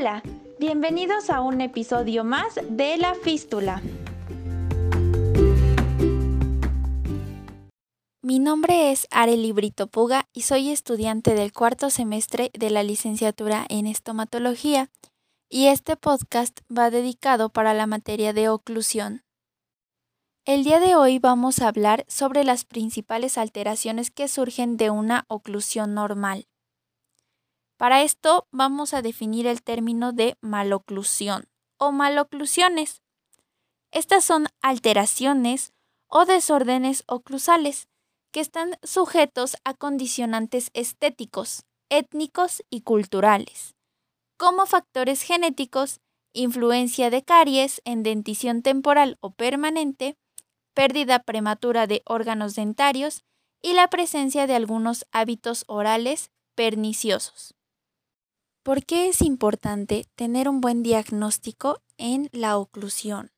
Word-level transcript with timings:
Hola, 0.00 0.22
bienvenidos 0.58 1.28
a 1.28 1.42
un 1.42 1.60
episodio 1.60 2.24
más 2.24 2.58
de 2.70 2.96
La 2.96 3.14
Fístula. 3.14 3.82
Mi 8.22 8.38
nombre 8.38 8.92
es 8.92 9.06
Areli 9.10 9.52
Brito 9.52 9.88
Puga 9.88 10.26
y 10.32 10.40
soy 10.40 10.70
estudiante 10.70 11.34
del 11.34 11.52
cuarto 11.52 11.90
semestre 11.90 12.50
de 12.58 12.70
la 12.70 12.82
licenciatura 12.82 13.66
en 13.68 13.86
estomatología 13.86 14.88
y 15.50 15.66
este 15.66 15.98
podcast 15.98 16.60
va 16.74 16.88
dedicado 16.88 17.50
para 17.50 17.74
la 17.74 17.86
materia 17.86 18.32
de 18.32 18.48
oclusión. 18.48 19.22
El 20.46 20.64
día 20.64 20.80
de 20.80 20.96
hoy 20.96 21.18
vamos 21.18 21.60
a 21.60 21.68
hablar 21.68 22.06
sobre 22.08 22.44
las 22.44 22.64
principales 22.64 23.36
alteraciones 23.36 24.10
que 24.10 24.28
surgen 24.28 24.78
de 24.78 24.88
una 24.88 25.26
oclusión 25.28 25.92
normal. 25.92 26.46
Para 27.80 28.02
esto 28.02 28.46
vamos 28.52 28.92
a 28.92 29.00
definir 29.00 29.46
el 29.46 29.62
término 29.62 30.12
de 30.12 30.36
maloclusión 30.42 31.48
o 31.78 31.92
maloclusiones. 31.92 33.00
Estas 33.90 34.22
son 34.22 34.48
alteraciones 34.60 35.72
o 36.06 36.26
desórdenes 36.26 37.04
oclusales 37.06 37.88
que 38.32 38.40
están 38.40 38.76
sujetos 38.82 39.56
a 39.64 39.72
condicionantes 39.72 40.68
estéticos, 40.74 41.62
étnicos 41.88 42.62
y 42.68 42.82
culturales, 42.82 43.76
como 44.36 44.66
factores 44.66 45.22
genéticos, 45.22 46.00
influencia 46.34 47.08
de 47.08 47.22
caries 47.22 47.80
en 47.86 48.02
dentición 48.02 48.60
temporal 48.60 49.16
o 49.22 49.30
permanente, 49.30 50.18
pérdida 50.74 51.20
prematura 51.20 51.86
de 51.86 52.02
órganos 52.04 52.54
dentarios 52.56 53.24
y 53.62 53.72
la 53.72 53.88
presencia 53.88 54.46
de 54.46 54.54
algunos 54.54 55.06
hábitos 55.12 55.64
orales 55.66 56.30
perniciosos. 56.54 57.54
¿Por 58.62 58.84
qué 58.84 59.08
es 59.08 59.22
importante 59.22 60.06
tener 60.16 60.46
un 60.46 60.60
buen 60.60 60.82
diagnóstico 60.82 61.80
en 61.96 62.28
la 62.30 62.58
oclusión? 62.58 63.30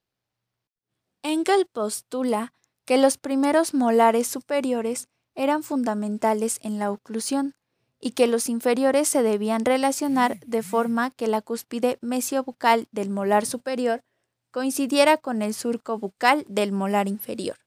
Engel 1.22 1.66
postula 1.66 2.52
que 2.84 2.98
los 2.98 3.18
primeros 3.18 3.72
molares 3.72 4.26
superiores 4.26 5.06
eran 5.36 5.62
fundamentales 5.62 6.58
en 6.62 6.80
la 6.80 6.90
oclusión 6.90 7.54
y 8.00 8.10
que 8.10 8.26
los 8.26 8.48
inferiores 8.48 9.06
se 9.06 9.22
debían 9.22 9.64
relacionar 9.64 10.40
de 10.40 10.64
forma 10.64 11.12
que 11.12 11.28
la 11.28 11.40
cúspide 11.40 11.98
mesiobucal 12.00 12.88
del 12.90 13.08
molar 13.08 13.46
superior 13.46 14.02
coincidiera 14.50 15.18
con 15.18 15.40
el 15.40 15.54
surco 15.54 15.98
bucal 15.98 16.44
del 16.48 16.72
molar 16.72 17.06
inferior. 17.06 17.58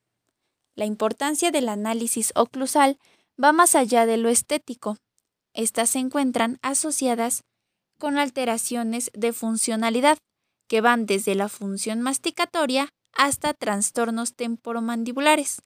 La 0.76 0.84
importancia 0.84 1.52
del 1.52 1.70
análisis 1.70 2.34
oclusal 2.36 3.00
va 3.42 3.54
más 3.54 3.76
allá 3.76 4.06
de 4.06 4.18
lo 4.18 4.28
estético, 4.28 4.98
estas 5.56 5.90
se 5.90 6.00
encuentran 6.00 6.60
asociadas 6.62 7.44
con 7.98 8.18
alteraciones 8.18 9.10
de 9.14 9.34
funcionalidad 9.34 10.18
que 10.68 10.82
van 10.82 11.06
desde 11.06 11.36
la 11.36 11.50
función 11.50 12.02
masticatoria 12.02 12.90
hasta 13.14 13.54
trastornos 13.54 14.36
temporomandibulares 14.36 15.62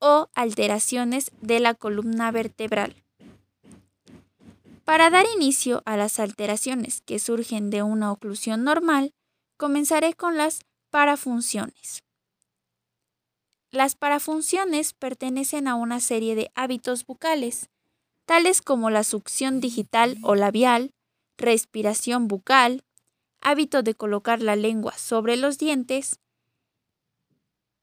o 0.00 0.28
alteraciones 0.34 1.32
de 1.40 1.60
la 1.60 1.74
columna 1.74 2.30
vertebral. 2.30 3.02
Para 4.84 5.10
dar 5.10 5.26
inicio 5.34 5.82
a 5.84 5.96
las 5.96 6.18
alteraciones 6.20 7.02
que 7.02 7.18
surgen 7.18 7.70
de 7.70 7.82
una 7.82 8.12
oclusión 8.12 8.64
normal, 8.64 9.12
comenzaré 9.56 10.14
con 10.14 10.36
las 10.36 10.60
parafunciones. 10.90 12.04
Las 13.70 13.96
parafunciones 13.96 14.94
pertenecen 14.94 15.68
a 15.68 15.74
una 15.74 16.00
serie 16.00 16.34
de 16.34 16.50
hábitos 16.54 17.04
bucales 17.04 17.68
tales 18.28 18.60
como 18.60 18.90
la 18.90 19.04
succión 19.04 19.58
digital 19.58 20.18
o 20.20 20.34
labial, 20.34 20.92
respiración 21.38 22.28
bucal, 22.28 22.84
hábito 23.40 23.82
de 23.82 23.94
colocar 23.94 24.42
la 24.42 24.54
lengua 24.54 24.92
sobre 24.98 25.38
los 25.38 25.56
dientes. 25.56 26.20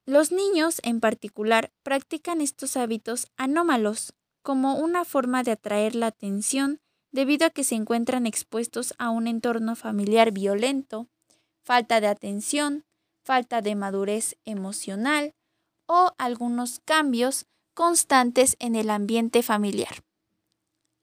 Los 0.06 0.31
niños 0.31 0.81
en 0.84 1.00
particular 1.00 1.72
practican 1.81 2.42
estos 2.42 2.78
hábitos 2.78 3.25
anómalos 3.38 4.14
como 4.44 4.75
una 4.75 5.03
forma 5.03 5.42
de 5.42 5.53
atraer 5.53 5.96
la 5.96 6.08
atención 6.08 6.80
debido 7.12 7.47
a 7.47 7.50
que 7.50 7.64
se 7.64 7.74
encuentran 7.74 8.28
expuestos 8.28 8.94
a 9.00 9.09
un 9.09 9.25
entorno 9.25 9.75
familiar 9.75 10.31
violento, 10.31 11.08
falta 11.64 12.00
de 12.02 12.08
atención, 12.08 12.86
falta 13.24 13.64
de 13.64 13.74
madurez 13.74 14.38
emocional 14.46 15.34
o 15.88 16.12
algunos 16.20 16.81
cambios 16.86 17.47
constantes 17.74 18.56
en 18.59 18.75
el 18.75 18.91
ambiente 18.91 19.41
familiar. 19.41 20.06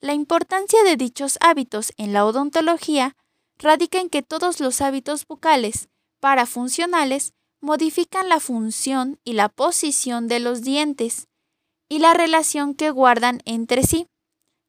La 0.03 0.15
importancia 0.15 0.83
de 0.83 0.97
dichos 0.97 1.39
hábitos 1.41 1.93
en 1.97 2.13
la 2.13 2.27
odontología 2.27 3.17
radica 3.57 4.01
en 4.01 4.11
que 4.11 4.21
todos 4.21 4.59
los 4.59 4.81
hábitos 4.81 5.29
bucales 5.29 5.89
parafuncionales 6.19 7.35
modifican 7.61 8.29
la 8.29 8.41
función 8.41 9.21
y 9.23 9.35
la 9.35 9.49
posición 9.49 10.27
de 10.27 10.41
los 10.41 10.63
dientes 10.63 11.29
y 11.89 12.01
la 12.01 12.15
relación 12.15 12.75
que 12.75 12.91
guardan 12.91 13.43
entre 13.45 13.85
sí, 13.85 14.09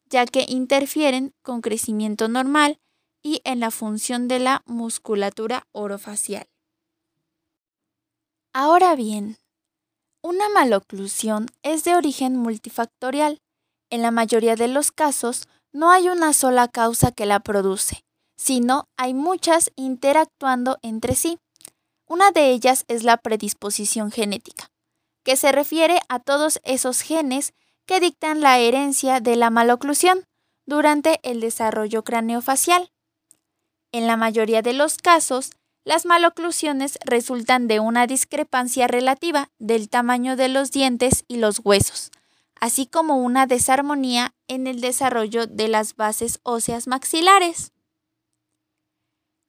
ya 0.05 0.27
que 0.27 0.45
interfieren 0.47 1.33
con 1.41 1.61
crecimiento 1.61 2.27
normal 2.27 2.77
y 3.23 3.41
en 3.43 3.59
la 3.59 3.71
función 3.71 4.27
de 4.27 4.37
la 4.37 4.61
musculatura 4.67 5.65
orofacial. 5.71 6.45
Ahora 8.53 8.95
bien, 8.95 9.37
una 10.21 10.47
maloclusión 10.49 11.47
es 11.63 11.83
de 11.85 11.95
origen 11.95 12.37
multifactorial 12.37 13.41
en 13.93 14.01
la 14.01 14.09
mayoría 14.09 14.55
de 14.55 14.67
los 14.67 14.91
casos, 14.91 15.47
no 15.71 15.91
hay 15.91 16.09
una 16.09 16.33
sola 16.33 16.67
causa 16.67 17.11
que 17.11 17.27
la 17.27 17.41
produce, 17.41 18.03
sino 18.35 18.87
hay 18.97 19.13
muchas 19.13 19.71
interactuando 19.75 20.79
entre 20.81 21.13
sí. 21.13 21.37
Una 22.07 22.31
de 22.31 22.49
ellas 22.49 22.85
es 22.87 23.03
la 23.03 23.17
predisposición 23.17 24.09
genética, 24.09 24.71
que 25.23 25.35
se 25.35 25.51
refiere 25.51 25.99
a 26.09 26.19
todos 26.19 26.59
esos 26.63 27.01
genes 27.01 27.53
que 27.85 27.99
dictan 27.99 28.41
la 28.41 28.57
herencia 28.57 29.19
de 29.19 29.35
la 29.35 29.51
maloclusión 29.51 30.25
durante 30.65 31.19
el 31.21 31.39
desarrollo 31.39 32.03
craneofacial. 32.03 32.89
En 33.91 34.07
la 34.07 34.17
mayoría 34.17 34.63
de 34.63 34.73
los 34.73 34.97
casos, 34.97 35.51
las 35.85 36.07
maloclusiones 36.07 36.97
resultan 37.05 37.67
de 37.67 37.79
una 37.79 38.07
discrepancia 38.07 38.87
relativa 38.87 39.51
del 39.59 39.87
tamaño 39.87 40.35
de 40.35 40.47
los 40.47 40.71
dientes 40.71 41.25
y 41.27 41.37
los 41.37 41.61
huesos, 41.63 42.09
así 42.59 42.85
como 42.87 43.17
una 43.17 43.47
desarmonía 43.47 44.33
en 44.47 44.67
el 44.67 44.81
desarrollo 44.81 45.47
de 45.47 45.67
las 45.67 45.95
bases 45.95 46.39
óseas 46.43 46.87
maxilares. 46.87 47.71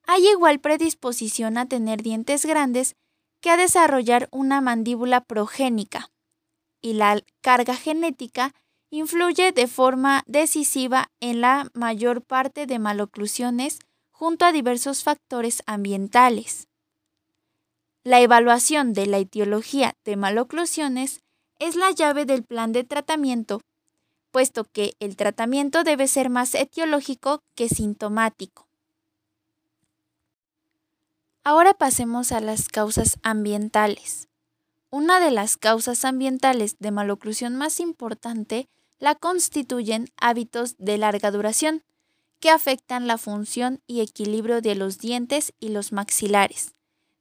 Hay 0.06 0.26
igual 0.28 0.60
predisposición 0.60 1.56
a 1.56 1.66
tener 1.66 2.02
dientes 2.02 2.44
grandes 2.44 2.96
que 3.40 3.50
a 3.50 3.56
desarrollar 3.56 4.28
una 4.30 4.60
mandíbula 4.60 5.22
progénica, 5.22 6.10
y 6.80 6.94
la 6.94 7.22
carga 7.40 7.74
genética 7.74 8.54
influye 8.90 9.52
de 9.52 9.66
forma 9.66 10.22
decisiva 10.26 11.10
en 11.20 11.40
la 11.40 11.68
mayor 11.74 12.22
parte 12.22 12.66
de 12.66 12.78
maloclusiones 12.78 13.80
junto 14.12 14.44
a 14.44 14.52
diversos 14.52 15.02
factores 15.02 15.62
ambientales. 15.66 16.68
La 18.04 18.20
evaluación 18.20 18.92
de 18.92 19.06
la 19.06 19.18
etiología 19.18 19.94
de 20.04 20.16
maloclusiones 20.16 21.23
es 21.66 21.76
la 21.76 21.90
llave 21.92 22.26
del 22.26 22.44
plan 22.44 22.72
de 22.72 22.84
tratamiento, 22.84 23.62
puesto 24.30 24.64
que 24.64 24.94
el 25.00 25.16
tratamiento 25.16 25.82
debe 25.82 26.08
ser 26.08 26.28
más 26.28 26.54
etiológico 26.54 27.42
que 27.54 27.70
sintomático. 27.70 28.68
Ahora 31.42 31.72
pasemos 31.72 32.32
a 32.32 32.40
las 32.40 32.68
causas 32.68 33.18
ambientales. 33.22 34.28
Una 34.90 35.20
de 35.20 35.30
las 35.30 35.56
causas 35.56 36.04
ambientales 36.04 36.76
de 36.78 36.90
maloclusión 36.90 37.56
más 37.56 37.80
importante 37.80 38.68
la 38.98 39.14
constituyen 39.14 40.08
hábitos 40.18 40.76
de 40.78 40.98
larga 40.98 41.30
duración, 41.30 41.82
que 42.40 42.50
afectan 42.50 43.06
la 43.06 43.16
función 43.16 43.80
y 43.86 44.02
equilibrio 44.02 44.60
de 44.60 44.74
los 44.74 44.98
dientes 44.98 45.54
y 45.60 45.70
los 45.70 45.92
maxilares, 45.92 46.74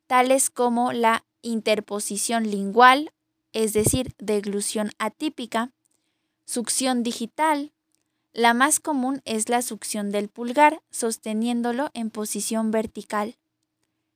tales 0.07 0.50
como 0.50 0.92
la 0.92 1.24
interposición 1.42 2.50
lingual 2.50 3.13
es 3.54 3.74
decir, 3.74 4.14
deglución 4.18 4.92
atípica, 4.98 5.72
succión 6.46 7.04
digital. 7.04 7.72
La 8.34 8.54
más 8.54 8.80
común 8.80 9.22
es 9.26 9.48
la 9.48 9.62
succión 9.62 10.12
del 10.12 10.28
pulgar, 10.28 10.82
sosteniéndolo 10.90 11.92
en 11.94 12.10
posición 12.10 12.72
vertical. 12.72 13.38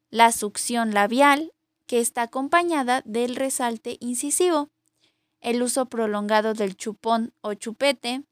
La 0.10 0.32
succión 0.32 0.94
labial, 0.94 1.54
que 1.86 2.00
está 2.00 2.24
acompañada 2.24 3.02
del 3.06 3.36
resalte 3.36 3.98
incisivo. 4.00 4.70
El 5.40 5.62
uso 5.62 5.86
prolongado 5.86 6.54
del 6.54 6.76
chupón 6.76 7.32
o 7.42 7.54
chupete. 7.54 8.24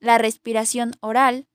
La 0.00 0.18
respiración 0.18 0.92
oral. 1.00 1.46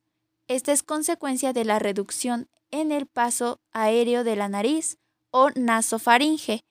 Esta 0.47 0.71
es 0.71 0.81
consecuencia 0.81 1.53
de 1.53 1.65
la 1.65 1.77
reducción 1.77 2.47
en 2.71 2.91
el 2.91 3.06
paso 3.06 3.59
aéreo 3.74 4.24
de 4.24 4.35
la 4.35 4.47
nariz 4.50 4.97
o 5.29 5.50
nasofaringe, 5.51 6.63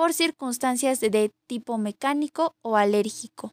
por 0.00 0.14
circunstancias 0.14 0.98
de 1.00 1.30
tipo 1.46 1.76
mecánico 1.76 2.56
o 2.62 2.78
alérgico. 2.78 3.52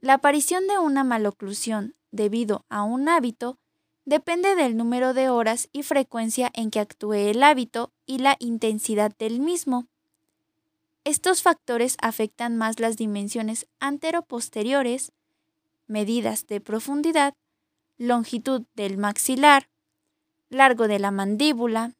La 0.00 0.14
aparición 0.14 0.66
de 0.66 0.80
una 0.80 1.04
maloclusión 1.04 1.94
debido 2.10 2.64
a 2.68 2.82
un 2.82 3.08
hábito 3.08 3.56
depende 4.04 4.56
del 4.56 4.76
número 4.76 5.14
de 5.14 5.28
horas 5.28 5.68
y 5.70 5.84
frecuencia 5.84 6.50
en 6.54 6.72
que 6.72 6.80
actúe 6.80 7.12
el 7.12 7.44
hábito 7.44 7.92
y 8.04 8.18
la 8.18 8.34
intensidad 8.40 9.14
del 9.16 9.38
mismo. 9.38 9.86
Estos 11.04 11.40
factores 11.40 11.96
afectan 12.02 12.56
más 12.56 12.80
las 12.80 12.96
dimensiones 12.96 13.68
antero-posteriores, 13.78 15.12
medidas 15.86 16.48
de 16.48 16.60
profundidad, 16.60 17.34
longitud 17.96 18.64
del 18.74 18.98
maxilar, 18.98 19.68
largo 20.48 20.88
de 20.88 20.98
la 20.98 21.12
mandíbula, 21.12 21.92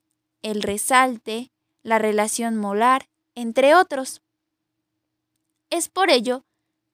el 0.42 0.60
resalte, 0.60 1.52
la 1.84 2.00
relación 2.00 2.56
molar, 2.56 3.08
entre 3.36 3.76
otros. 3.76 4.22
Es 5.70 5.88
por 5.88 6.10
ello 6.10 6.44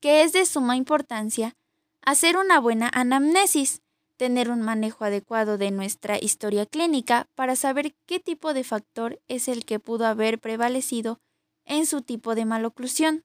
que 0.01 0.23
es 0.23 0.33
de 0.33 0.45
suma 0.45 0.77
importancia 0.77 1.57
hacer 2.03 2.37
una 2.37 2.61
buena 2.61 2.91
anamnesis, 2.93 3.83
tener 4.17 4.51
un 4.51 4.61
manejo 4.61 5.05
adecuado 5.05 5.57
de 5.59 5.71
nuestra 5.71 6.19
historia 6.21 6.67
clínica 6.67 7.29
para 7.35 7.57
saber 7.57 7.95
qué 8.07 8.21
tipo 8.21 8.53
de 8.53 8.65
factor 8.65 9.21
es 9.29 9.49
el 9.49 9.65
que 9.65 9.79
pudo 9.79 10.07
haber 10.07 10.39
prevalecido 10.39 11.21
en 11.65 11.87
su 11.87 12.03
tipo 12.03 12.35
de 12.35 12.45
maloclusión. 12.45 13.25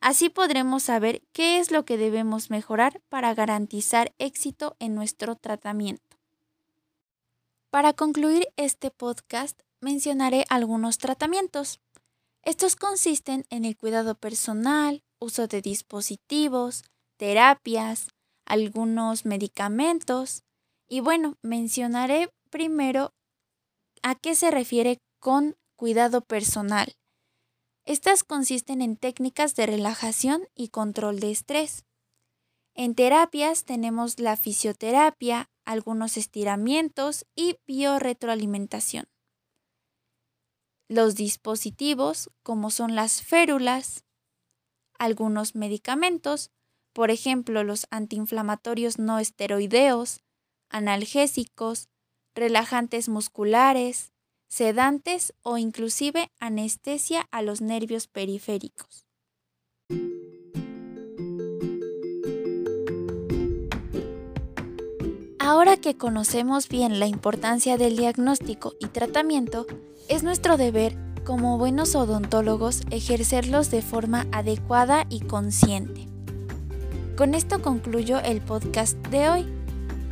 Así 0.00 0.28
podremos 0.28 0.84
saber 0.84 1.22
qué 1.32 1.58
es 1.58 1.70
lo 1.70 1.84
que 1.84 1.96
debemos 1.96 2.50
mejorar 2.50 3.00
para 3.08 3.34
garantizar 3.34 4.12
éxito 4.18 4.76
en 4.78 4.94
nuestro 4.94 5.34
tratamiento. 5.34 6.16
Para 7.70 7.92
concluir 7.92 8.48
este 8.56 8.90
podcast, 8.90 9.60
mencionaré 9.80 10.44
algunos 10.48 10.98
tratamientos. 10.98 11.80
Estos 12.42 12.76
consisten 12.76 13.44
en 13.50 13.64
el 13.64 13.76
cuidado 13.76 14.14
personal, 14.14 15.02
uso 15.18 15.46
de 15.46 15.60
dispositivos, 15.60 16.84
terapias, 17.16 18.08
algunos 18.46 19.26
medicamentos 19.26 20.42
y 20.88 21.00
bueno, 21.00 21.36
mencionaré 21.42 22.32
primero 22.50 23.14
a 24.02 24.14
qué 24.14 24.34
se 24.34 24.50
refiere 24.50 24.98
con 25.20 25.56
cuidado 25.76 26.22
personal. 26.22 26.96
Estas 27.84 28.24
consisten 28.24 28.82
en 28.82 28.96
técnicas 28.96 29.54
de 29.54 29.66
relajación 29.66 30.48
y 30.54 30.68
control 30.68 31.20
de 31.20 31.30
estrés. 31.30 31.84
En 32.74 32.94
terapias 32.94 33.64
tenemos 33.64 34.18
la 34.18 34.36
fisioterapia, 34.36 35.50
algunos 35.64 36.16
estiramientos 36.16 37.26
y 37.34 37.58
biorretroalimentación. 37.66 39.06
Los 40.90 41.14
dispositivos, 41.14 42.32
como 42.42 42.72
son 42.72 42.96
las 42.96 43.22
férulas, 43.22 44.04
algunos 44.98 45.54
medicamentos, 45.54 46.50
por 46.92 47.12
ejemplo 47.12 47.62
los 47.62 47.86
antiinflamatorios 47.92 48.98
no 48.98 49.20
esteroideos, 49.20 50.24
analgésicos, 50.68 51.88
relajantes 52.34 53.08
musculares, 53.08 54.12
sedantes 54.48 55.32
o 55.42 55.58
inclusive 55.58 56.32
anestesia 56.40 57.28
a 57.30 57.42
los 57.42 57.60
nervios 57.60 58.08
periféricos. 58.08 59.09
Ahora 65.50 65.76
que 65.76 65.96
conocemos 65.96 66.68
bien 66.68 67.00
la 67.00 67.08
importancia 67.08 67.76
del 67.76 67.96
diagnóstico 67.96 68.74
y 68.78 68.86
tratamiento, 68.86 69.66
es 70.08 70.22
nuestro 70.22 70.56
deber 70.56 70.96
como 71.24 71.58
buenos 71.58 71.96
odontólogos 71.96 72.82
ejercerlos 72.92 73.68
de 73.72 73.82
forma 73.82 74.28
adecuada 74.30 75.06
y 75.08 75.18
consciente. 75.22 76.06
Con 77.16 77.34
esto 77.34 77.60
concluyo 77.62 78.20
el 78.20 78.40
podcast 78.40 78.96
de 79.08 79.28
hoy. 79.28 79.46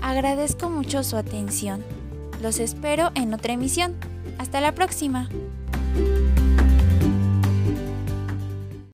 Agradezco 0.03 0.71
mucho 0.71 1.05
su 1.05 1.17
atención. 1.17 1.85
Los 2.43 2.59
espero 2.59 3.13
en 3.15 3.33
otra 3.33 3.53
emisión. 3.53 3.95
Hasta 4.39 4.61
la 4.61 4.75
próxima. 4.75 5.29